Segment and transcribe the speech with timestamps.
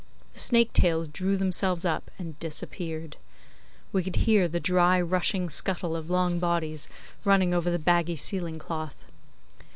[0.33, 3.17] The snake tails drew themselves up and disappeared.
[3.93, 6.87] We could hear the dry rushing scuttle of long bodies
[7.23, 9.05] running over the baggy ceiling cloth.